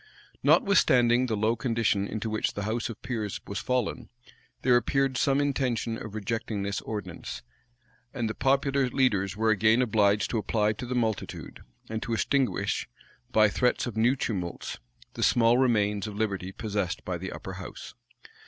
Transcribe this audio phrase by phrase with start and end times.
[0.41, 4.09] Notwithstanding the low condition into which the house of peers was fallen,
[4.63, 7.43] there appeared some intention of rejecting this ordinance;
[8.11, 12.89] and the popular leaders were again obliged to apply to the multitude, and to extinguish,
[13.31, 14.79] by threats of new tumults,
[15.13, 17.93] the small remains of liberty possessed by the upper house.